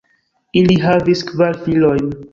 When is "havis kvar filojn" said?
0.85-2.13